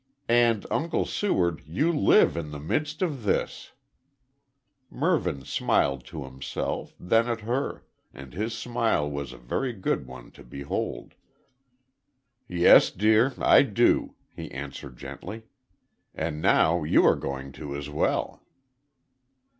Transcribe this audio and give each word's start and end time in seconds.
And 0.29 0.65
Uncle 0.71 1.05
Seward, 1.05 1.61
you 1.67 1.93
live 1.93 2.35
in 2.35 2.49
the 2.49 2.57
midst 2.59 3.03
of 3.03 3.21
this!" 3.21 3.73
Mervyn 4.89 5.45
smiled 5.45 6.05
to 6.05 6.23
himself, 6.23 6.95
then 6.99 7.27
at 7.27 7.41
her, 7.41 7.85
and 8.11 8.33
his 8.33 8.57
smile 8.57 9.07
was 9.07 9.31
a 9.31 9.37
very 9.37 9.73
good 9.73 10.07
one 10.07 10.31
to 10.31 10.43
behold. 10.43 11.13
"Yes, 12.47 12.89
dear, 12.89 13.33
I 13.37 13.61
do," 13.61 14.15
he 14.35 14.49
answered 14.49 14.97
gently. 14.97 15.43
"And 16.15 16.41
now 16.41 16.83
you 16.83 17.05
are 17.05 17.15
going 17.15 17.51
to 17.51 17.75
as 17.75 17.87
well." 17.87 18.43